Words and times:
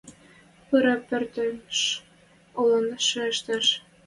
Пыра 0.67 0.95
пӧртӹш, 1.07 1.79
олен 2.59 2.87
шайыштеш: 3.07 3.65